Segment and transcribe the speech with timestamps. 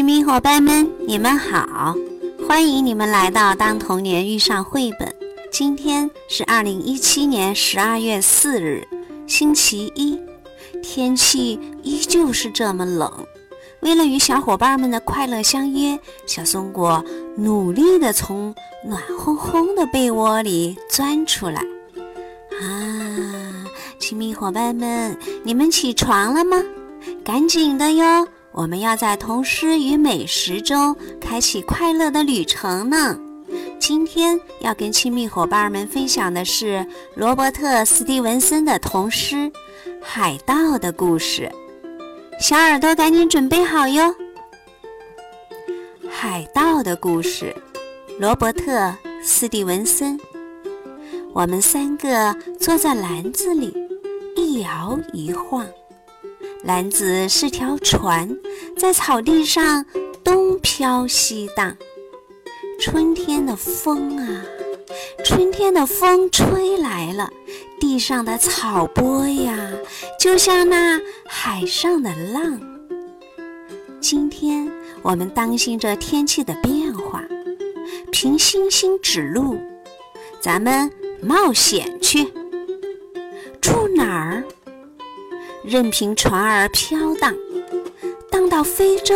[0.00, 1.94] 亲密伙伴们，你们好！
[2.48, 5.06] 欢迎你们来到《当童年遇上绘本》。
[5.52, 8.88] 今天是二零一七年十二月四日，
[9.26, 10.18] 星期一，
[10.82, 13.12] 天气依旧是这么冷。
[13.80, 17.04] 为了与小伙伴们的快乐相约，小松果
[17.36, 21.60] 努力地从暖烘烘的被窝里钻出来。
[22.58, 23.66] 啊，
[23.98, 25.14] 亲密伙伴们，
[25.44, 26.56] 你们起床了吗？
[27.22, 28.26] 赶紧的哟！
[28.52, 33.18] 我们要在童诗与美食中开启快乐的旅程呢。
[33.78, 39.36] 今天要跟亲密伙伴们分享的是罗伯特·斯蒂文森的童诗
[40.02, 41.50] 《海盗的故事》。
[42.40, 44.14] 小耳朵赶紧准备好哟！
[46.08, 47.54] 海盗的故事，
[48.18, 48.72] 罗伯特·
[49.22, 50.18] 斯蒂文森。
[51.32, 53.72] 我们三个坐在篮子里，
[54.36, 55.66] 一摇一晃。
[56.62, 58.36] 篮子是条船，
[58.76, 59.84] 在草地上
[60.22, 61.74] 东飘西荡。
[62.78, 64.44] 春天的风啊，
[65.24, 67.30] 春天的风吹来了，
[67.78, 69.72] 地上的草波呀，
[70.18, 72.60] 就像那海上的浪。
[73.98, 74.70] 今天
[75.02, 77.24] 我们当心着天气的变化，
[78.12, 79.58] 凭星星指路，
[80.40, 80.90] 咱们
[81.22, 82.30] 冒险去。
[83.60, 84.44] 住哪儿？
[85.62, 87.34] 任凭船儿飘荡，
[88.30, 89.14] 荡到非洲，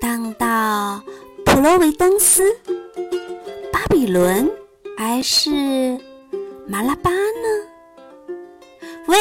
[0.00, 1.00] 荡到
[1.44, 2.56] 普罗维登斯、
[3.72, 4.50] 巴比伦，
[4.98, 5.50] 还是
[6.66, 8.36] 马拉巴呢？
[9.06, 9.16] 喂，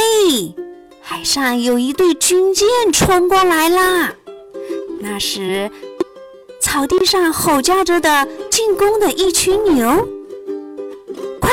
[1.00, 4.14] 海上有一队军舰冲过来啦！
[5.00, 5.70] 那时，
[6.60, 10.08] 草地上吼叫着的进攻的一群牛，
[11.40, 11.52] 快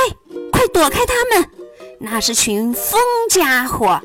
[0.50, 1.50] 快躲开他们！
[1.98, 2.98] 那是群疯
[3.28, 4.00] 家伙。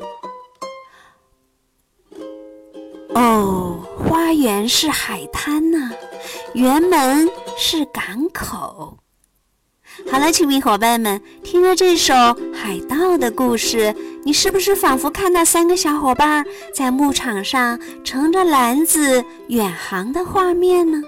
[4.26, 5.88] 花园是海滩呐，
[6.52, 8.98] 园门是港口。
[10.10, 12.12] 好了，亲密伙伴们，听了这首
[12.52, 13.94] 海盗的故事，
[14.24, 16.44] 你是不是仿佛看到三个小伙伴
[16.74, 21.00] 在牧场上乘着篮子远航的画面呢？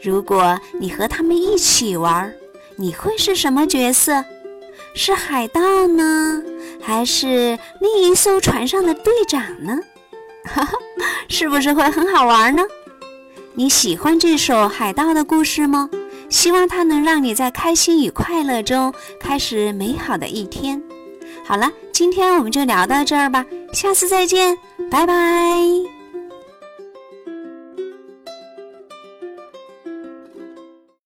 [0.00, 2.32] 如果你和他们一起玩，
[2.76, 4.24] 你会是什么角色？
[4.94, 6.40] 是海盗呢，
[6.80, 9.76] 还是另一艘船上的队长呢？
[10.44, 10.78] 哈哈，
[11.28, 12.62] 是不是会很好玩呢？
[13.54, 15.88] 你喜欢这首海盗的故事吗？
[16.28, 20.82] 希望它能让你在开心与快乐中开始美好的一天。
[21.44, 24.56] 好了，今天我们就聊到这儿吧，下次再见，
[24.90, 25.97] 拜拜。